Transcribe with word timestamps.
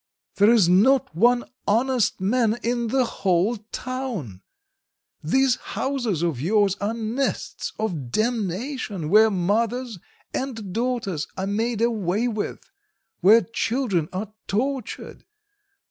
There 0.37 0.49
is 0.49 0.67
not 0.67 1.15
one 1.15 1.43
honest 1.67 2.19
man 2.19 2.57
in 2.63 2.87
the 2.87 3.05
whole 3.05 3.57
town! 3.71 4.41
These 5.23 5.57
houses 5.57 6.23
of 6.23 6.41
yours 6.41 6.75
are 6.81 6.95
nests 6.95 7.71
of 7.77 8.09
damnation, 8.09 9.09
where 9.09 9.29
mothers 9.29 9.99
and 10.33 10.73
daughters 10.73 11.27
are 11.37 11.45
made 11.45 11.81
away 11.83 12.27
with, 12.27 12.71
where 13.19 13.41
children 13.43 14.09
are 14.11 14.33
tortured. 14.47 15.23